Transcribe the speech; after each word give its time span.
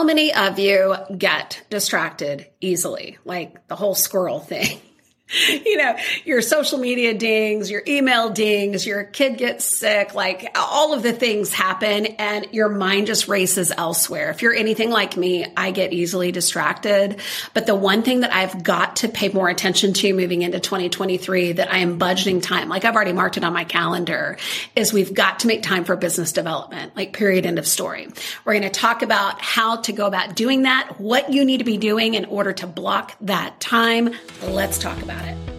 how 0.00 0.04
many 0.06 0.32
of 0.32 0.58
you 0.58 0.96
get 1.14 1.62
distracted 1.68 2.46
easily? 2.58 3.18
Like 3.26 3.68
the 3.68 3.76
whole 3.76 3.94
squirrel 3.94 4.40
thing. 4.40 4.80
you 5.48 5.76
know, 5.76 5.96
your 6.24 6.42
social 6.42 6.78
media 6.78 7.14
dings, 7.14 7.70
your 7.70 7.82
email 7.86 8.30
dings, 8.30 8.86
your 8.86 9.04
kid 9.04 9.38
gets 9.38 9.64
sick, 9.64 10.14
like 10.14 10.50
all 10.56 10.92
of 10.92 11.02
the 11.02 11.12
things 11.12 11.52
happen 11.52 12.06
and 12.06 12.48
your 12.52 12.68
mind 12.68 13.06
just 13.06 13.28
races 13.28 13.72
elsewhere. 13.76 14.30
If 14.30 14.42
you're 14.42 14.54
anything 14.54 14.90
like 14.90 15.16
me, 15.16 15.46
I 15.56 15.70
get 15.70 15.92
easily 15.92 16.32
distracted. 16.32 17.20
But 17.54 17.66
the 17.66 17.74
one 17.74 18.02
thing 18.02 18.20
that 18.20 18.32
I've 18.32 18.62
got 18.62 18.96
to 18.96 19.08
pay 19.08 19.28
more 19.28 19.48
attention 19.48 19.92
to 19.94 20.12
moving 20.12 20.42
into 20.42 20.58
2023 20.58 21.52
that 21.52 21.72
I 21.72 21.78
am 21.78 21.98
budgeting 21.98 22.42
time, 22.42 22.68
like 22.68 22.84
I've 22.84 22.96
already 22.96 23.12
marked 23.12 23.36
it 23.36 23.44
on 23.44 23.52
my 23.52 23.64
calendar, 23.64 24.36
is 24.74 24.92
we've 24.92 25.14
got 25.14 25.40
to 25.40 25.46
make 25.46 25.62
time 25.62 25.84
for 25.84 25.94
business 25.96 26.32
development, 26.32 26.96
like 26.96 27.12
period, 27.12 27.46
end 27.46 27.58
of 27.58 27.66
story. 27.66 28.08
We're 28.44 28.54
going 28.54 28.62
to 28.62 28.70
talk 28.70 29.02
about 29.02 29.40
how 29.40 29.76
to 29.76 29.92
go 29.92 30.06
about 30.06 30.34
doing 30.34 30.62
that, 30.62 30.98
what 30.98 31.32
you 31.32 31.44
need 31.44 31.58
to 31.58 31.64
be 31.64 31.76
doing 31.76 32.14
in 32.14 32.24
order 32.24 32.52
to 32.54 32.66
block 32.66 33.16
that 33.20 33.60
time. 33.60 34.14
Let's 34.42 34.78
talk 34.78 35.00
about 35.02 35.19
it. 35.24 35.50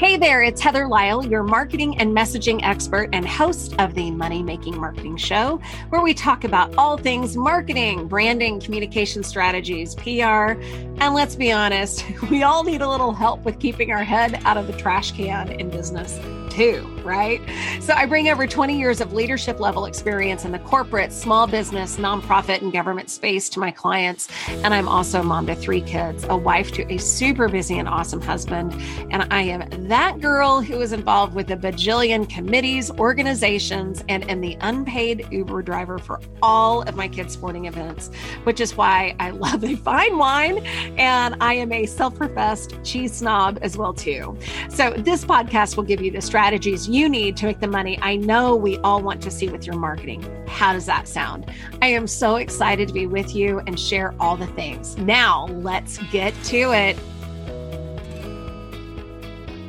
Hey 0.00 0.16
there, 0.16 0.40
it's 0.40 0.62
Heather 0.62 0.88
Lisle, 0.88 1.26
your 1.26 1.42
marketing 1.42 1.98
and 1.98 2.16
messaging 2.16 2.60
expert 2.62 3.10
and 3.12 3.28
host 3.28 3.74
of 3.78 3.94
the 3.94 4.10
Money 4.10 4.42
Making 4.42 4.80
Marketing 4.80 5.16
Show, 5.18 5.60
where 5.90 6.00
we 6.00 6.14
talk 6.14 6.44
about 6.44 6.74
all 6.78 6.96
things 6.96 7.36
marketing, 7.36 8.08
branding, 8.08 8.60
communication 8.60 9.22
strategies, 9.22 9.94
PR. 9.96 10.54
And 11.02 11.12
let's 11.12 11.36
be 11.36 11.52
honest, 11.52 12.06
we 12.30 12.42
all 12.42 12.64
need 12.64 12.80
a 12.80 12.88
little 12.88 13.12
help 13.12 13.44
with 13.44 13.58
keeping 13.58 13.92
our 13.92 14.02
head 14.02 14.40
out 14.46 14.56
of 14.56 14.66
the 14.66 14.72
trash 14.72 15.12
can 15.12 15.52
in 15.52 15.68
business 15.68 16.18
too, 16.50 16.99
right? 17.04 17.40
So 17.80 17.94
I 17.94 18.06
bring 18.06 18.28
over 18.28 18.46
20 18.46 18.78
years 18.78 19.00
of 19.00 19.12
leadership 19.12 19.60
level 19.60 19.84
experience 19.84 20.44
in 20.44 20.52
the 20.52 20.58
corporate, 20.58 21.12
small 21.12 21.46
business, 21.46 21.96
nonprofit, 21.96 22.62
and 22.62 22.72
government 22.72 23.10
space 23.10 23.48
to 23.50 23.60
my 23.60 23.70
clients. 23.70 24.28
And 24.48 24.72
I'm 24.74 24.88
also 24.88 25.20
a 25.20 25.24
mom 25.24 25.46
to 25.46 25.54
three 25.54 25.80
kids, 25.80 26.24
a 26.28 26.36
wife 26.36 26.72
to 26.72 26.92
a 26.92 26.98
super 26.98 27.48
busy 27.48 27.78
and 27.78 27.88
awesome 27.88 28.20
husband. 28.20 28.72
And 29.10 29.26
I 29.32 29.42
am 29.42 29.88
that 29.88 30.20
girl 30.20 30.60
who 30.60 30.80
is 30.80 30.92
involved 30.92 31.34
with 31.34 31.50
a 31.50 31.56
bajillion 31.56 32.28
committees, 32.28 32.90
organizations, 32.92 34.04
and 34.08 34.28
am 34.30 34.40
the 34.40 34.56
unpaid 34.60 35.26
Uber 35.30 35.62
driver 35.62 35.98
for 35.98 36.20
all 36.42 36.82
of 36.82 36.96
my 36.96 37.08
kids' 37.08 37.34
sporting 37.34 37.66
events, 37.66 38.10
which 38.44 38.60
is 38.60 38.76
why 38.76 39.14
I 39.18 39.30
love 39.40 39.64
a 39.64 39.76
fine 39.76 40.18
wine. 40.18 40.58
And 40.98 41.36
I 41.40 41.54
am 41.54 41.72
a 41.72 41.86
self 41.86 42.14
professed 42.14 42.74
cheese 42.84 43.12
snob 43.14 43.58
as 43.62 43.76
well, 43.76 43.94
too. 43.94 44.36
So 44.68 44.90
this 44.90 45.24
podcast 45.24 45.76
will 45.76 45.84
give 45.84 46.00
you 46.00 46.10
the 46.10 46.20
strategies 46.20 46.88
you 46.92 47.08
need 47.08 47.36
to 47.38 47.46
make 47.46 47.60
the 47.60 47.68
money 47.68 47.98
I 48.02 48.16
know 48.16 48.56
we 48.56 48.78
all 48.78 49.00
want 49.02 49.22
to 49.22 49.30
see 49.30 49.48
with 49.48 49.66
your 49.66 49.76
marketing. 49.76 50.24
How 50.48 50.72
does 50.72 50.86
that 50.86 51.08
sound? 51.08 51.50
I 51.80 51.88
am 51.88 52.06
so 52.06 52.36
excited 52.36 52.88
to 52.88 52.94
be 52.94 53.06
with 53.06 53.34
you 53.34 53.60
and 53.66 53.78
share 53.78 54.14
all 54.18 54.36
the 54.36 54.46
things. 54.48 54.96
Now, 54.98 55.46
let's 55.46 55.98
get 56.10 56.34
to 56.44 56.72
it. 56.72 56.98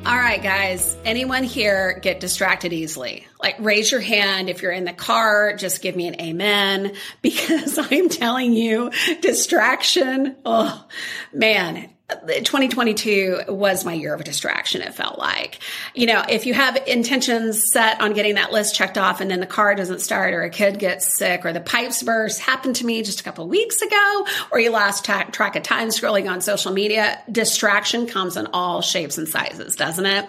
All 0.04 0.18
right, 0.18 0.42
guys. 0.42 0.98
Anyone 1.06 1.44
here 1.44 2.00
get 2.02 2.20
distracted 2.20 2.74
easily? 2.74 3.28
Like 3.40 3.56
raise 3.60 3.92
your 3.92 4.02
hand 4.02 4.50
if 4.50 4.64
you're 4.64 4.72
in 4.72 4.84
the 4.84 4.94
car, 4.94 5.56
just 5.56 5.84
give 5.84 5.96
me 5.96 6.08
an 6.08 6.20
amen 6.20 6.94
because 7.22 7.78
I'm 7.78 8.10
telling 8.10 8.54
you, 8.54 8.90
distraction. 9.22 10.38
Oh, 10.44 10.88
man, 11.32 11.92
2022 12.28 13.42
was 13.50 13.86
my 13.86 13.94
year 13.94 14.14
of 14.14 14.24
distraction, 14.24 14.82
it 14.82 14.94
felt 14.94 15.18
like. 15.18 15.60
You 15.94 16.08
know, 16.08 16.24
if 16.28 16.46
you 16.46 16.54
have 16.54 16.78
intentions 16.88 17.72
set 17.72 18.02
on 18.02 18.14
getting 18.14 18.36
that 18.36 18.52
list 18.52 18.76
checked 18.76 18.98
off 18.98 19.22
and 19.22 19.30
then 19.30 19.40
the 19.40 19.46
car 19.46 19.76
doesn't 19.76 20.00
start 20.00 20.34
or 20.34 20.44
a 20.44 20.50
kid 20.50 20.80
gets 20.80 21.18
sick 21.18 21.46
or 21.46 21.54
the 21.54 21.62
pipes 21.62 22.04
burst 22.04 22.42
happened 22.42 22.76
to 22.78 22.86
me 22.86 23.02
just 23.04 23.22
a 23.22 23.24
couple 23.24 23.48
weeks 23.48 23.82
ago 23.82 24.28
or 24.52 24.60
you 24.60 24.70
lost 24.70 25.06
t- 25.06 25.14
track 25.32 25.56
of 25.56 25.64
time 25.64 25.90
scrolling 25.90 26.30
on 26.30 26.42
social 26.42 26.72
media, 26.72 27.22
distraction 27.32 28.08
comes 28.08 28.38
in 28.38 28.48
all 28.54 28.82
shapes 28.82 29.18
and 29.18 29.28
sizes, 29.28 29.76
doesn't 29.76 30.06
it? 30.06 30.26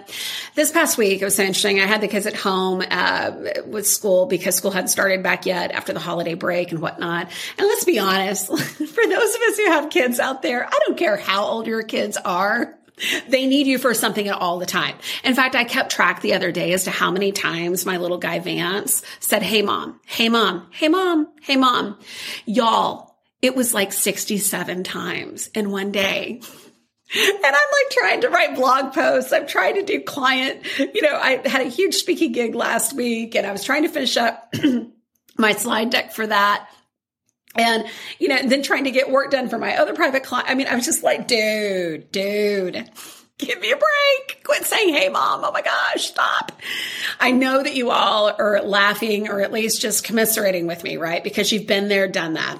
This 0.54 0.70
past 0.70 0.98
week, 0.98 1.22
it 1.22 1.24
was 1.24 1.36
so 1.36 1.42
interesting. 1.42 1.80
I 1.80 1.86
had 1.86 2.00
the 2.00 2.08
kids 2.08 2.26
at 2.26 2.36
home 2.36 2.82
uh, 2.88 3.32
with 3.66 3.86
school 3.86 4.26
because 4.26 4.54
school 4.54 4.70
hadn't 4.70 4.88
started 4.88 5.22
back 5.22 5.46
yet 5.46 5.72
after 5.72 5.92
the 5.92 6.00
holiday 6.00 6.34
break 6.34 6.72
and 6.72 6.80
whatnot. 6.80 7.28
And 7.58 7.66
let's 7.66 7.84
be 7.84 7.98
honest, 7.98 8.46
for 8.46 9.06
those 9.06 9.34
of 9.34 9.40
us 9.42 9.56
who 9.56 9.66
have 9.66 9.90
kids 9.90 10.20
out 10.20 10.42
there, 10.42 10.66
I 10.66 10.78
don't 10.86 10.98
care 10.98 11.16
how 11.16 11.44
old 11.44 11.66
your 11.72 11.82
kids 11.82 12.18
are. 12.18 12.78
They 13.26 13.46
need 13.46 13.66
you 13.66 13.78
for 13.78 13.94
something 13.94 14.30
all 14.30 14.58
the 14.58 14.66
time. 14.66 14.96
In 15.24 15.34
fact, 15.34 15.54
I 15.54 15.64
kept 15.64 15.90
track 15.90 16.20
the 16.20 16.34
other 16.34 16.52
day 16.52 16.74
as 16.74 16.84
to 16.84 16.90
how 16.90 17.10
many 17.10 17.32
times 17.32 17.86
my 17.86 17.96
little 17.96 18.18
guy 18.18 18.38
Vance 18.38 19.02
said, 19.18 19.42
Hey 19.42 19.62
mom, 19.62 19.98
hey 20.04 20.28
mom, 20.28 20.68
hey 20.70 20.88
mom, 20.88 21.28
hey 21.40 21.56
mom. 21.56 21.98
Y'all, 22.44 23.16
it 23.40 23.56
was 23.56 23.72
like 23.72 23.92
67 23.92 24.84
times 24.84 25.48
in 25.54 25.70
one 25.70 25.90
day. 25.90 26.42
And 27.14 27.44
I'm 27.44 27.52
like 27.52 27.90
trying 27.90 28.20
to 28.20 28.28
write 28.28 28.54
blog 28.54 28.92
posts. 28.92 29.32
I'm 29.32 29.46
trying 29.46 29.74
to 29.76 29.82
do 29.82 30.00
client, 30.00 30.64
you 30.78 31.02
know, 31.02 31.14
I 31.14 31.40
had 31.46 31.62
a 31.62 31.70
huge 31.70 31.94
speaking 31.94 32.32
gig 32.32 32.54
last 32.54 32.94
week 32.94 33.34
and 33.34 33.46
I 33.46 33.52
was 33.52 33.64
trying 33.64 33.82
to 33.82 33.88
finish 33.88 34.16
up 34.18 34.54
my 35.38 35.52
slide 35.52 35.90
deck 35.90 36.12
for 36.12 36.26
that. 36.26 36.68
And, 37.54 37.84
you 38.18 38.28
know, 38.28 38.38
then 38.44 38.62
trying 38.62 38.84
to 38.84 38.90
get 38.90 39.10
work 39.10 39.30
done 39.30 39.48
for 39.48 39.58
my 39.58 39.76
other 39.76 39.94
private 39.94 40.24
client. 40.24 40.48
I 40.48 40.54
mean, 40.54 40.66
I 40.66 40.74
was 40.74 40.84
just 40.84 41.02
like, 41.02 41.28
dude, 41.28 42.10
dude, 42.10 42.90
give 43.38 43.60
me 43.60 43.70
a 43.72 43.76
break. 43.76 44.42
Quit 44.44 44.64
saying, 44.64 44.94
hey, 44.94 45.08
mom. 45.08 45.42
Oh 45.44 45.52
my 45.52 45.62
gosh, 45.62 46.06
stop. 46.06 46.52
I 47.20 47.30
know 47.30 47.62
that 47.62 47.74
you 47.74 47.90
all 47.90 48.32
are 48.38 48.62
laughing 48.62 49.28
or 49.28 49.40
at 49.40 49.52
least 49.52 49.80
just 49.80 50.04
commiserating 50.04 50.66
with 50.66 50.82
me, 50.82 50.96
right? 50.96 51.22
Because 51.22 51.52
you've 51.52 51.66
been 51.66 51.88
there, 51.88 52.08
done 52.08 52.34
that 52.34 52.58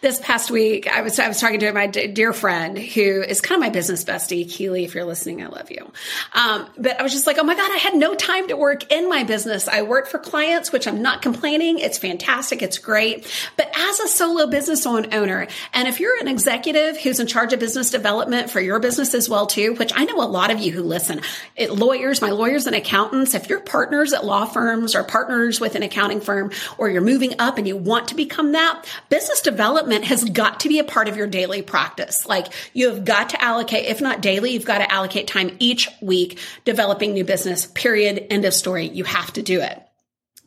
this 0.00 0.18
past 0.18 0.50
week, 0.50 0.86
I 0.86 1.02
was 1.02 1.18
I 1.18 1.28
was 1.28 1.40
talking 1.40 1.60
to 1.60 1.72
my 1.72 1.86
dear 1.86 2.32
friend 2.32 2.78
who 2.78 3.22
is 3.22 3.42
kind 3.42 3.58
of 3.58 3.66
my 3.66 3.68
business 3.68 4.02
bestie, 4.02 4.50
Keeley. 4.50 4.84
If 4.84 4.94
you're 4.94 5.04
listening, 5.04 5.42
I 5.42 5.48
love 5.48 5.70
you. 5.70 5.92
Um, 6.32 6.66
but 6.78 6.98
I 6.98 7.02
was 7.02 7.12
just 7.12 7.26
like, 7.26 7.36
oh 7.38 7.42
my 7.42 7.54
god, 7.54 7.70
I 7.70 7.76
had 7.76 7.94
no 7.94 8.14
time 8.14 8.48
to 8.48 8.56
work 8.56 8.90
in 8.90 9.10
my 9.10 9.24
business. 9.24 9.68
I 9.68 9.82
work 9.82 10.08
for 10.08 10.18
clients, 10.18 10.72
which 10.72 10.88
I'm 10.88 11.02
not 11.02 11.20
complaining. 11.20 11.80
It's 11.80 11.98
fantastic. 11.98 12.62
It's 12.62 12.78
great. 12.78 13.30
But 13.58 13.70
as 13.76 14.00
a 14.00 14.08
solo 14.08 14.46
business 14.46 14.86
owner, 14.86 15.46
and 15.74 15.86
if 15.86 16.00
you're 16.00 16.18
an 16.18 16.28
executive 16.28 16.96
who's 16.96 17.20
in 17.20 17.26
charge 17.26 17.52
of 17.52 17.60
business 17.60 17.90
development 17.90 18.48
for 18.48 18.60
your 18.60 18.78
business 18.78 19.12
as 19.12 19.28
well 19.28 19.46
too, 19.46 19.74
which 19.74 19.92
I 19.94 20.06
know 20.06 20.22
a 20.22 20.24
lot 20.24 20.50
of 20.50 20.60
you 20.60 20.72
who 20.72 20.82
listen, 20.82 21.20
it, 21.56 21.72
lawyers, 21.72 22.22
my 22.22 22.30
lawyers 22.30 22.66
and 22.66 22.74
accountants, 22.74 23.34
if 23.34 23.50
you're 23.50 23.60
partners 23.60 24.14
at 24.14 24.24
law 24.24 24.46
firms 24.46 24.94
or 24.94 25.04
partners 25.04 25.60
with 25.60 25.74
an 25.74 25.82
accounting 25.82 26.22
firm, 26.22 26.52
or 26.78 26.88
you're 26.88 27.02
moving 27.02 27.34
up 27.38 27.58
and 27.58 27.68
you 27.68 27.76
want 27.76 28.08
to 28.08 28.14
become 28.14 28.52
that, 28.52 28.86
business 29.10 29.42
development 29.42 29.89
development 29.90 30.08
has 30.08 30.30
got 30.30 30.60
to 30.60 30.68
be 30.68 30.78
a 30.78 30.84
part 30.84 31.08
of 31.08 31.16
your 31.16 31.26
daily 31.26 31.62
practice. 31.62 32.26
Like 32.26 32.46
you 32.72 32.88
have 32.88 33.04
got 33.04 33.30
to 33.30 33.42
allocate, 33.42 33.86
if 33.86 34.00
not 34.00 34.20
daily, 34.20 34.52
you've 34.52 34.64
got 34.64 34.78
to 34.78 34.92
allocate 34.92 35.26
time 35.26 35.56
each 35.58 35.88
week 36.00 36.38
developing 36.64 37.12
new 37.12 37.24
business, 37.24 37.66
period, 37.66 38.26
end 38.30 38.44
of 38.44 38.54
story. 38.54 38.88
You 38.88 39.04
have 39.04 39.32
to 39.34 39.42
do 39.42 39.60
it. 39.60 39.89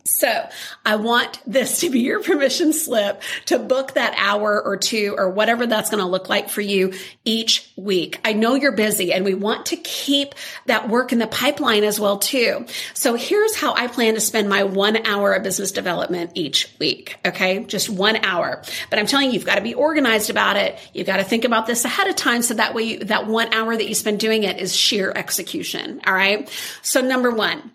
So 0.05 0.49
I 0.85 0.97
want 0.97 1.39
this 1.47 1.79
to 1.79 1.89
be 1.89 2.01
your 2.01 2.21
permission 2.21 2.73
slip 2.73 3.21
to 3.45 3.57
book 3.57 3.93
that 3.93 4.13
hour 4.17 4.61
or 4.61 4.75
two 4.75 5.15
or 5.17 5.29
whatever 5.29 5.65
that's 5.65 5.89
going 5.89 6.03
to 6.03 6.09
look 6.09 6.27
like 6.27 6.49
for 6.49 6.59
you 6.59 6.93
each 7.23 7.71
week. 7.77 8.19
I 8.25 8.33
know 8.33 8.55
you're 8.55 8.73
busy 8.73 9.13
and 9.13 9.23
we 9.23 9.33
want 9.33 9.67
to 9.67 9.77
keep 9.77 10.35
that 10.65 10.89
work 10.89 11.13
in 11.13 11.19
the 11.19 11.27
pipeline 11.27 11.85
as 11.85 12.01
well 12.01 12.19
too. 12.19 12.65
So 12.93 13.15
here's 13.15 13.55
how 13.55 13.75
I 13.75 13.87
plan 13.87 14.15
to 14.15 14.21
spend 14.21 14.49
my 14.49 14.63
one 14.63 15.05
hour 15.07 15.33
of 15.33 15.43
business 15.43 15.71
development 15.71 16.31
each 16.35 16.73
week. 16.79 17.17
Okay. 17.25 17.63
Just 17.63 17.89
one 17.89 18.17
hour. 18.25 18.61
But 18.89 18.99
I'm 18.99 19.05
telling 19.05 19.27
you, 19.27 19.33
you've 19.33 19.45
got 19.45 19.55
to 19.55 19.61
be 19.61 19.73
organized 19.73 20.29
about 20.29 20.57
it. 20.57 20.77
You've 20.93 21.07
got 21.07 21.17
to 21.17 21.23
think 21.23 21.45
about 21.45 21.65
this 21.65 21.85
ahead 21.85 22.07
of 22.07 22.17
time. 22.17 22.41
So 22.41 22.55
that 22.55 22.73
way 22.73 22.83
you, 22.83 22.99
that 23.05 23.27
one 23.27 23.53
hour 23.53 23.75
that 23.75 23.87
you 23.87 23.95
spend 23.95 24.19
doing 24.19 24.43
it 24.43 24.59
is 24.59 24.75
sheer 24.75 25.13
execution. 25.15 26.01
All 26.05 26.13
right. 26.13 26.49
So 26.81 26.99
number 26.99 27.31
one, 27.31 27.71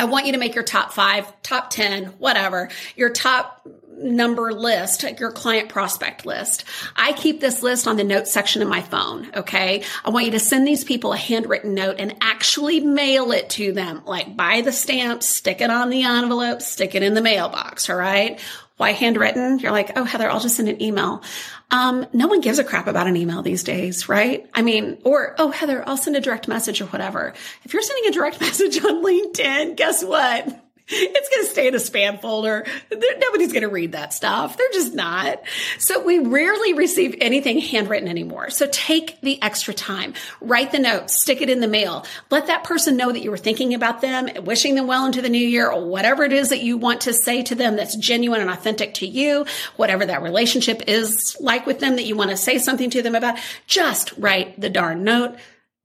I 0.00 0.04
want 0.04 0.26
you 0.26 0.32
to 0.32 0.38
make 0.38 0.54
your 0.54 0.64
top 0.64 0.92
five, 0.92 1.30
top 1.42 1.70
10, 1.70 2.06
whatever, 2.18 2.70
your 2.96 3.10
top 3.10 3.66
number 4.02 4.52
list, 4.52 5.04
your 5.18 5.30
client 5.30 5.68
prospect 5.68 6.24
list. 6.24 6.64
I 6.96 7.12
keep 7.12 7.40
this 7.40 7.62
list 7.62 7.86
on 7.86 7.96
the 7.96 8.04
notes 8.04 8.32
section 8.32 8.62
of 8.62 8.68
my 8.68 8.80
phone. 8.80 9.30
Okay. 9.34 9.84
I 10.04 10.10
want 10.10 10.26
you 10.26 10.32
to 10.32 10.40
send 10.40 10.66
these 10.66 10.84
people 10.84 11.12
a 11.12 11.18
handwritten 11.18 11.74
note 11.74 11.96
and 11.98 12.16
actually 12.20 12.80
mail 12.80 13.32
it 13.32 13.50
to 13.50 13.72
them. 13.72 14.02
Like 14.06 14.36
buy 14.36 14.62
the 14.62 14.72
stamp, 14.72 15.22
stick 15.22 15.60
it 15.60 15.70
on 15.70 15.90
the 15.90 16.04
envelope, 16.04 16.62
stick 16.62 16.94
it 16.94 17.02
in 17.02 17.14
the 17.14 17.20
mailbox. 17.20 17.90
All 17.90 17.96
right. 17.96 18.40
Why 18.80 18.92
handwritten? 18.92 19.58
You're 19.58 19.72
like, 19.72 19.92
oh, 19.96 20.04
Heather, 20.04 20.30
I'll 20.30 20.40
just 20.40 20.56
send 20.56 20.70
an 20.70 20.80
email. 20.80 21.22
Um, 21.70 22.06
no 22.14 22.28
one 22.28 22.40
gives 22.40 22.58
a 22.58 22.64
crap 22.64 22.86
about 22.86 23.06
an 23.06 23.14
email 23.14 23.42
these 23.42 23.62
days, 23.62 24.08
right? 24.08 24.48
I 24.54 24.62
mean, 24.62 24.96
or, 25.04 25.34
oh, 25.36 25.50
Heather, 25.50 25.86
I'll 25.86 25.98
send 25.98 26.16
a 26.16 26.20
direct 26.20 26.48
message 26.48 26.80
or 26.80 26.86
whatever. 26.86 27.34
If 27.62 27.74
you're 27.74 27.82
sending 27.82 28.08
a 28.08 28.14
direct 28.14 28.40
message 28.40 28.82
on 28.82 29.04
LinkedIn, 29.04 29.76
guess 29.76 30.02
what? 30.02 30.48
It's 30.90 31.28
going 31.28 31.44
to 31.44 31.50
stay 31.50 31.68
in 31.68 31.74
a 31.74 31.78
spam 31.78 32.20
folder. 32.20 32.66
Nobody's 32.90 33.52
going 33.52 33.62
to 33.62 33.68
read 33.68 33.92
that 33.92 34.12
stuff. 34.12 34.56
They're 34.56 34.72
just 34.72 34.94
not. 34.94 35.40
So 35.78 36.02
we 36.04 36.18
rarely 36.18 36.74
receive 36.74 37.16
anything 37.20 37.58
handwritten 37.58 38.08
anymore. 38.08 38.50
So 38.50 38.66
take 38.70 39.20
the 39.20 39.40
extra 39.42 39.72
time, 39.72 40.14
write 40.40 40.72
the 40.72 40.78
note, 40.78 41.10
stick 41.10 41.40
it 41.40 41.50
in 41.50 41.60
the 41.60 41.68
mail. 41.68 42.04
Let 42.30 42.48
that 42.48 42.64
person 42.64 42.96
know 42.96 43.12
that 43.12 43.22
you 43.22 43.30
were 43.30 43.36
thinking 43.36 43.74
about 43.74 44.00
them, 44.00 44.28
wishing 44.44 44.74
them 44.74 44.86
well 44.86 45.06
into 45.06 45.22
the 45.22 45.28
new 45.28 45.38
year 45.38 45.70
or 45.70 45.84
whatever 45.84 46.24
it 46.24 46.32
is 46.32 46.48
that 46.50 46.62
you 46.62 46.76
want 46.76 47.02
to 47.02 47.12
say 47.12 47.42
to 47.44 47.54
them 47.54 47.76
that's 47.76 47.96
genuine 47.96 48.40
and 48.40 48.50
authentic 48.50 48.94
to 48.94 49.06
you, 49.06 49.46
whatever 49.76 50.06
that 50.06 50.22
relationship 50.22 50.82
is 50.88 51.36
like 51.40 51.66
with 51.66 51.80
them 51.80 51.96
that 51.96 52.04
you 52.04 52.16
want 52.16 52.30
to 52.30 52.36
say 52.36 52.58
something 52.58 52.90
to 52.90 53.02
them 53.02 53.14
about. 53.14 53.38
Just 53.66 54.12
write 54.18 54.60
the 54.60 54.70
darn 54.70 55.04
note 55.04 55.36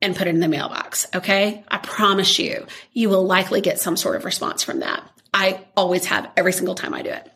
and 0.06 0.16
put 0.16 0.28
it 0.28 0.36
in 0.36 0.40
the 0.40 0.48
mailbox. 0.48 1.08
Okay. 1.14 1.64
I 1.68 1.78
promise 1.78 2.38
you, 2.40 2.68
you 2.94 3.10
will 3.10 3.26
likely 3.26 3.62
get 3.62 3.80
some 3.80 3.98
sort 3.98 4.16
of 4.16 4.24
response 4.24 4.64
from 4.64 4.80
that. 4.80 5.04
I 5.34 5.66
always 5.76 6.06
have 6.06 6.30
every 6.38 6.54
single 6.54 6.76
time 6.76 6.94
I 6.94 7.02
do 7.02 7.10
it. 7.10 7.32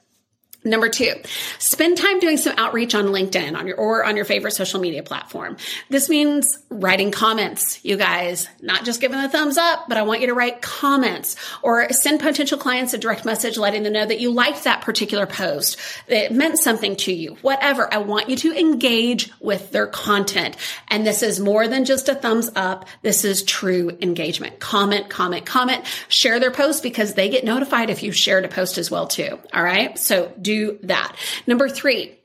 Number 0.66 0.90
two, 0.90 1.14
spend 1.58 1.98
time 1.98 2.20
doing 2.20 2.36
some 2.36 2.54
outreach 2.58 2.94
on 2.94 3.06
LinkedIn 3.06 3.58
on 3.58 3.66
your 3.66 3.78
or 3.78 4.04
on 4.04 4.18
your 4.18 4.26
favorite 4.26 4.52
social 4.52 4.82
media 4.82 5.02
platform. 5.04 5.56
This 5.90 6.10
means 6.10 6.58
writing 6.70 7.12
comments, 7.12 7.84
you 7.86 7.96
guys, 7.96 8.50
not 8.62 8.84
just 8.84 9.00
giving 9.00 9.20
a 9.20 9.30
thumbs 9.30 9.58
up, 9.58 9.86
but 9.88 9.98
I 9.98 10.02
want 10.02 10.20
you 10.20 10.28
to 10.28 10.34
write 10.34 10.62
comments 10.62 11.38
or 11.62 11.90
send 11.94 12.20
potential 12.20 12.58
clients 12.58 12.94
a 12.94 12.98
direct 12.98 13.24
message 13.24 13.58
letting 13.58 13.84
them 13.84 13.94
know 13.94 14.06
that 14.06 14.20
you 14.20 14.32
liked 14.32 14.66
that 14.66 14.82
particular 14.82 15.26
post, 15.26 15.78
that 16.08 16.26
it 16.26 16.32
meant 16.34 16.60
something 16.60 16.98
to 16.98 17.14
you, 17.14 17.36
whatever. 17.42 17.92
I 17.94 18.00
want 18.00 18.28
you 18.28 18.36
to 18.36 18.60
engage 18.60 19.32
with 19.40 19.72
their 19.72 19.88
content. 19.88 20.58
And 20.90 21.08
this 21.08 21.24
is 21.24 21.40
more 21.40 21.70
than 21.70 21.86
just 21.86 22.10
a 22.10 22.16
thumbs 22.16 22.50
up. 22.58 22.86
This 23.02 23.24
is 23.24 23.44
true 23.44 23.98
engagement. 24.02 24.60
Comment, 24.60 25.10
comment, 25.10 25.46
comment, 25.46 25.86
share 26.10 26.42
their 26.42 26.52
post 26.52 26.84
because 26.84 27.14
they 27.14 27.30
get 27.30 27.46
notified 27.46 27.90
if 27.90 28.04
you 28.04 28.12
shared 28.12 28.44
a 28.44 28.50
post 28.50 28.78
as 28.78 28.92
well 28.92 29.08
too. 29.08 29.40
All 29.54 29.64
right. 29.64 29.98
So 29.98 30.34
do 30.42 30.49
that. 30.84 31.16
Number 31.48 31.70
three, 31.70 32.20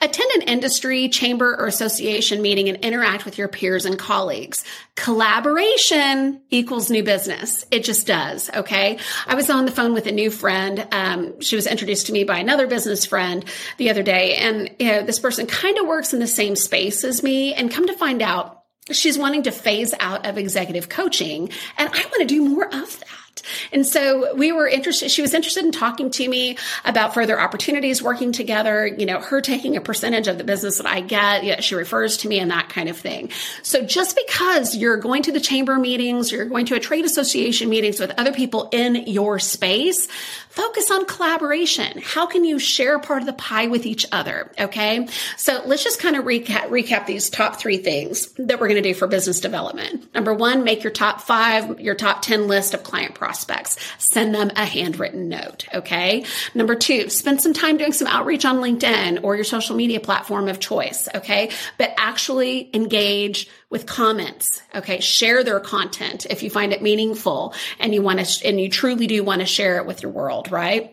Attend 0.00 0.30
an 0.32 0.42
industry, 0.42 1.08
chamber, 1.08 1.56
or 1.58 1.66
association 1.66 2.42
meeting 2.42 2.68
and 2.68 2.78
interact 2.78 3.24
with 3.24 3.38
your 3.38 3.48
peers 3.48 3.84
and 3.84 3.98
colleagues. 3.98 4.64
Collaboration 4.94 6.40
equals 6.50 6.90
new 6.90 7.02
business. 7.02 7.64
It 7.70 7.84
just 7.84 8.06
does. 8.06 8.50
Okay. 8.50 8.98
I 9.26 9.34
was 9.34 9.50
on 9.50 9.64
the 9.64 9.72
phone 9.72 9.92
with 9.92 10.06
a 10.06 10.12
new 10.12 10.30
friend. 10.30 10.86
Um, 10.92 11.40
she 11.40 11.56
was 11.56 11.66
introduced 11.66 12.06
to 12.06 12.12
me 12.12 12.24
by 12.24 12.38
another 12.38 12.66
business 12.66 13.04
friend 13.04 13.44
the 13.78 13.90
other 13.90 14.02
day. 14.02 14.36
And, 14.36 14.70
you 14.78 14.88
know, 14.88 15.02
this 15.02 15.18
person 15.18 15.46
kind 15.46 15.78
of 15.78 15.86
works 15.86 16.12
in 16.12 16.20
the 16.20 16.26
same 16.26 16.56
space 16.56 17.04
as 17.04 17.22
me 17.22 17.54
and 17.54 17.70
come 17.70 17.86
to 17.86 17.94
find 17.94 18.22
out 18.22 18.62
she's 18.92 19.18
wanting 19.18 19.44
to 19.44 19.50
phase 19.50 19.94
out 19.98 20.26
of 20.26 20.38
executive 20.38 20.88
coaching. 20.88 21.50
And 21.76 21.88
I 21.88 22.02
want 22.04 22.20
to 22.20 22.26
do 22.26 22.48
more 22.48 22.66
of 22.66 23.00
that. 23.00 23.23
And 23.72 23.86
so 23.86 24.34
we 24.34 24.52
were 24.52 24.68
interested, 24.68 25.10
she 25.10 25.22
was 25.22 25.34
interested 25.34 25.64
in 25.64 25.72
talking 25.72 26.10
to 26.10 26.28
me 26.28 26.56
about 26.84 27.14
further 27.14 27.40
opportunities 27.40 28.02
working 28.02 28.32
together, 28.32 28.86
you 28.86 29.06
know, 29.06 29.20
her 29.20 29.40
taking 29.40 29.76
a 29.76 29.80
percentage 29.80 30.28
of 30.28 30.38
the 30.38 30.44
business 30.44 30.78
that 30.78 30.86
I 30.86 31.00
get, 31.00 31.44
yeah, 31.44 31.60
she 31.60 31.74
refers 31.74 32.18
to 32.18 32.28
me 32.28 32.38
and 32.38 32.50
that 32.50 32.68
kind 32.68 32.88
of 32.88 32.96
thing. 32.96 33.30
So 33.62 33.84
just 33.84 34.16
because 34.26 34.76
you're 34.76 34.96
going 34.96 35.22
to 35.24 35.32
the 35.32 35.40
chamber 35.40 35.78
meetings, 35.78 36.32
you're 36.32 36.46
going 36.46 36.66
to 36.66 36.74
a 36.74 36.80
trade 36.80 37.04
association 37.04 37.68
meetings 37.68 38.00
with 38.00 38.12
other 38.18 38.32
people 38.32 38.68
in 38.72 39.06
your 39.06 39.38
space, 39.38 40.08
focus 40.48 40.90
on 40.90 41.04
collaboration. 41.06 42.00
How 42.02 42.26
can 42.26 42.44
you 42.44 42.58
share 42.58 42.98
part 42.98 43.22
of 43.22 43.26
the 43.26 43.32
pie 43.32 43.66
with 43.66 43.86
each 43.86 44.06
other? 44.12 44.52
Okay. 44.58 45.08
So 45.36 45.62
let's 45.66 45.82
just 45.82 46.00
kind 46.00 46.16
of 46.16 46.24
recap, 46.24 46.68
recap 46.68 47.06
these 47.06 47.28
top 47.28 47.56
three 47.56 47.78
things 47.78 48.28
that 48.34 48.60
we're 48.60 48.68
going 48.68 48.82
to 48.82 48.88
do 48.88 48.94
for 48.94 49.06
business 49.06 49.40
development. 49.40 50.14
Number 50.14 50.32
one, 50.32 50.64
make 50.64 50.84
your 50.84 50.92
top 50.92 51.20
five, 51.20 51.80
your 51.80 51.94
top 51.94 52.22
10 52.22 52.46
list 52.46 52.74
of 52.74 52.84
client 52.84 53.14
prospects. 53.24 53.78
Send 53.96 54.34
them 54.34 54.50
a 54.54 54.66
handwritten 54.66 55.30
note. 55.30 55.66
Okay. 55.72 56.26
Number 56.54 56.74
two, 56.74 57.08
spend 57.08 57.40
some 57.40 57.54
time 57.54 57.78
doing 57.78 57.94
some 57.94 58.06
outreach 58.06 58.44
on 58.44 58.56
LinkedIn 58.56 59.24
or 59.24 59.34
your 59.34 59.44
social 59.44 59.76
media 59.76 59.98
platform 59.98 60.46
of 60.46 60.60
choice. 60.60 61.08
Okay. 61.14 61.50
But 61.78 61.94
actually 61.96 62.68
engage 62.74 63.48
with 63.70 63.86
comments. 63.86 64.60
Okay. 64.74 65.00
Share 65.00 65.42
their 65.42 65.58
content 65.58 66.26
if 66.28 66.42
you 66.42 66.50
find 66.50 66.74
it 66.74 66.82
meaningful 66.82 67.54
and 67.80 67.94
you 67.94 68.02
want 68.02 68.20
to, 68.20 68.46
and 68.46 68.60
you 68.60 68.68
truly 68.68 69.06
do 69.06 69.24
want 69.24 69.40
to 69.40 69.46
share 69.46 69.78
it 69.78 69.86
with 69.86 70.02
your 70.02 70.12
world, 70.12 70.50
right? 70.50 70.90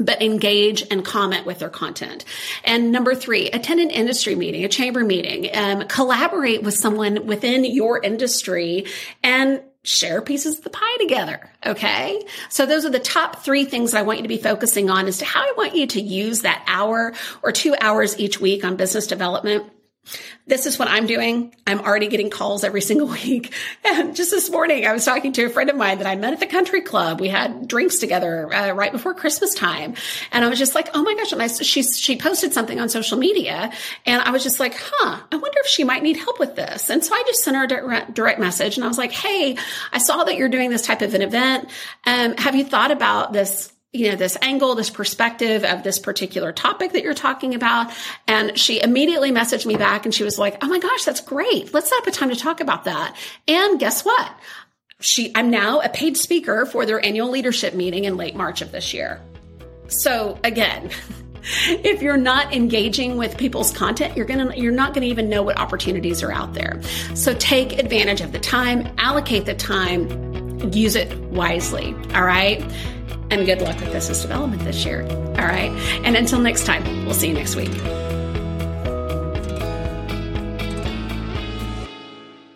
but 0.00 0.22
engage 0.22 0.84
and 0.92 1.04
comment 1.04 1.44
with 1.44 1.58
their 1.58 1.68
content. 1.68 2.24
And 2.62 2.92
number 2.92 3.16
three, 3.16 3.50
attend 3.50 3.80
an 3.80 3.90
industry 3.90 4.36
meeting, 4.36 4.64
a 4.64 4.68
chamber 4.68 5.02
meeting, 5.02 5.50
um, 5.52 5.88
collaborate 5.88 6.62
with 6.62 6.74
someone 6.74 7.26
within 7.26 7.64
your 7.64 8.00
industry 8.00 8.86
and 9.24 9.60
share 9.84 10.20
pieces 10.20 10.58
of 10.58 10.64
the 10.64 10.70
pie 10.70 10.96
together. 10.98 11.50
Okay. 11.64 12.26
So 12.48 12.66
those 12.66 12.84
are 12.84 12.90
the 12.90 12.98
top 12.98 13.44
three 13.44 13.64
things 13.64 13.92
that 13.92 14.00
I 14.00 14.02
want 14.02 14.18
you 14.18 14.24
to 14.24 14.28
be 14.28 14.38
focusing 14.38 14.90
on 14.90 15.06
as 15.06 15.18
to 15.18 15.24
how 15.24 15.40
I 15.40 15.54
want 15.56 15.74
you 15.74 15.86
to 15.86 16.00
use 16.00 16.42
that 16.42 16.62
hour 16.66 17.14
or 17.42 17.52
two 17.52 17.74
hours 17.80 18.18
each 18.18 18.40
week 18.40 18.64
on 18.64 18.76
business 18.76 19.06
development 19.06 19.72
this 20.46 20.64
is 20.64 20.78
what 20.78 20.88
I'm 20.88 21.06
doing. 21.06 21.54
I'm 21.66 21.80
already 21.80 22.08
getting 22.08 22.30
calls 22.30 22.64
every 22.64 22.80
single 22.80 23.06
week. 23.24 23.52
And 23.84 24.16
just 24.16 24.30
this 24.30 24.50
morning, 24.50 24.86
I 24.86 24.92
was 24.92 25.04
talking 25.04 25.32
to 25.34 25.44
a 25.44 25.48
friend 25.50 25.68
of 25.70 25.76
mine 25.76 25.98
that 25.98 26.06
I 26.06 26.16
met 26.16 26.32
at 26.32 26.40
the 26.40 26.46
country 26.46 26.80
club. 26.80 27.20
We 27.20 27.28
had 27.28 27.68
drinks 27.68 27.98
together 27.98 28.52
uh, 28.52 28.72
right 28.72 28.90
before 28.90 29.14
Christmas 29.14 29.54
time. 29.54 29.94
And 30.32 30.44
I 30.44 30.48
was 30.48 30.58
just 30.58 30.74
like, 30.74 30.88
oh 30.94 31.02
my 31.02 31.14
gosh. 31.14 31.32
And 31.32 31.42
I, 31.42 31.48
she, 31.48 31.82
she 31.82 32.16
posted 32.16 32.52
something 32.52 32.80
on 32.80 32.88
social 32.88 33.18
media. 33.18 33.70
And 34.06 34.22
I 34.22 34.30
was 34.30 34.42
just 34.42 34.58
like, 34.58 34.74
huh, 34.78 35.20
I 35.30 35.36
wonder 35.36 35.58
if 35.60 35.66
she 35.66 35.84
might 35.84 36.02
need 36.02 36.16
help 36.16 36.40
with 36.40 36.56
this. 36.56 36.90
And 36.90 37.04
so 37.04 37.14
I 37.14 37.22
just 37.26 37.44
sent 37.44 37.56
her 37.56 37.64
a 37.64 38.12
direct, 38.12 38.38
message 38.38 38.76
and 38.76 38.84
I 38.84 38.88
was 38.88 38.98
like, 38.98 39.10
hey, 39.10 39.56
I 39.90 39.98
saw 39.98 40.22
that 40.22 40.36
you're 40.36 40.48
doing 40.48 40.70
this 40.70 40.82
type 40.82 41.02
of 41.02 41.12
an 41.14 41.22
event. 41.22 41.68
Um, 42.06 42.36
have 42.36 42.54
you 42.54 42.62
thought 42.64 42.92
about 42.92 43.32
this 43.32 43.72
you 43.98 44.10
know, 44.10 44.16
this 44.16 44.36
angle, 44.40 44.74
this 44.76 44.90
perspective 44.90 45.64
of 45.64 45.82
this 45.82 45.98
particular 45.98 46.52
topic 46.52 46.92
that 46.92 47.02
you're 47.02 47.14
talking 47.14 47.54
about. 47.54 47.92
And 48.28 48.56
she 48.56 48.80
immediately 48.80 49.32
messaged 49.32 49.66
me 49.66 49.76
back 49.76 50.04
and 50.04 50.14
she 50.14 50.22
was 50.22 50.38
like, 50.38 50.58
Oh 50.62 50.68
my 50.68 50.78
gosh, 50.78 51.04
that's 51.04 51.20
great. 51.20 51.74
Let's 51.74 51.88
set 51.88 51.98
up 51.98 52.06
a 52.06 52.10
time 52.12 52.30
to 52.30 52.36
talk 52.36 52.60
about 52.60 52.84
that. 52.84 53.16
And 53.48 53.80
guess 53.80 54.04
what? 54.04 54.32
She, 55.00 55.32
I'm 55.34 55.50
now 55.50 55.80
a 55.80 55.88
paid 55.88 56.16
speaker 56.16 56.64
for 56.66 56.86
their 56.86 57.04
annual 57.04 57.30
leadership 57.30 57.74
meeting 57.74 58.04
in 58.04 58.16
late 58.16 58.34
March 58.34 58.62
of 58.62 58.72
this 58.72 58.94
year. 58.94 59.20
So 59.88 60.38
again, 60.44 60.90
if 61.66 62.02
you're 62.02 62.16
not 62.16 62.54
engaging 62.54 63.16
with 63.16 63.36
people's 63.36 63.72
content, 63.72 64.16
you're 64.16 64.26
going 64.26 64.48
to 64.48 64.58
you're 64.58 64.72
not 64.72 64.94
going 64.94 65.02
to 65.02 65.08
even 65.08 65.28
know 65.28 65.42
what 65.42 65.58
opportunities 65.58 66.22
are 66.22 66.32
out 66.32 66.54
there. 66.54 66.80
So 67.14 67.34
take 67.34 67.78
advantage 67.78 68.20
of 68.20 68.30
the 68.30 68.38
time, 68.38 68.92
allocate 68.98 69.46
the 69.46 69.54
time, 69.54 70.72
use 70.72 70.94
it 70.94 71.16
wisely, 71.30 71.94
all 72.14 72.24
right? 72.24 72.62
And 73.30 73.44
good 73.44 73.60
luck 73.60 73.78
with 73.80 73.92
business 73.92 74.22
development 74.22 74.62
this 74.62 74.84
year. 74.84 75.02
All 75.02 75.46
right. 75.46 75.70
And 76.04 76.16
until 76.16 76.40
next 76.40 76.64
time, 76.64 76.84
we'll 77.04 77.14
see 77.14 77.28
you 77.28 77.34
next 77.34 77.56
week. 77.56 77.70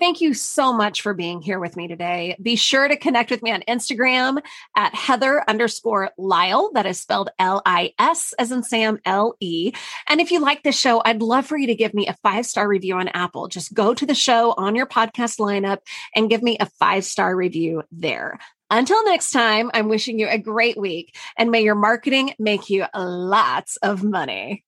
Thank 0.02 0.20
you 0.20 0.34
so 0.34 0.72
much 0.72 1.00
for 1.00 1.14
being 1.14 1.40
here 1.40 1.60
with 1.60 1.76
me 1.76 1.86
today. 1.86 2.36
Be 2.42 2.56
sure 2.56 2.88
to 2.88 2.96
connect 2.96 3.30
with 3.30 3.40
me 3.40 3.52
on 3.52 3.62
Instagram 3.68 4.42
at 4.76 4.92
Heather 4.96 5.44
underscore 5.46 6.10
Lisle. 6.18 6.72
That 6.74 6.86
is 6.86 6.98
spelled 6.98 7.30
L 7.38 7.62
I 7.64 7.94
S 8.00 8.34
as 8.36 8.50
in 8.50 8.64
Sam 8.64 8.98
L 9.04 9.36
E. 9.38 9.72
And 10.08 10.20
if 10.20 10.32
you 10.32 10.40
like 10.40 10.64
the 10.64 10.72
show, 10.72 11.00
I'd 11.04 11.22
love 11.22 11.46
for 11.46 11.56
you 11.56 11.68
to 11.68 11.76
give 11.76 11.94
me 11.94 12.08
a 12.08 12.14
five 12.14 12.46
star 12.46 12.66
review 12.66 12.96
on 12.96 13.08
Apple. 13.08 13.46
Just 13.46 13.74
go 13.74 13.94
to 13.94 14.04
the 14.04 14.14
show 14.14 14.52
on 14.56 14.74
your 14.74 14.86
podcast 14.86 15.38
lineup 15.38 15.78
and 16.16 16.28
give 16.28 16.42
me 16.42 16.56
a 16.58 16.66
five 16.66 17.04
star 17.04 17.36
review 17.36 17.84
there. 17.92 18.40
Until 18.74 19.04
next 19.04 19.32
time, 19.32 19.70
I'm 19.74 19.90
wishing 19.90 20.18
you 20.18 20.28
a 20.28 20.38
great 20.38 20.78
week 20.78 21.14
and 21.36 21.50
may 21.50 21.62
your 21.62 21.74
marketing 21.74 22.34
make 22.38 22.70
you 22.70 22.86
lots 22.96 23.76
of 23.76 24.02
money. 24.02 24.60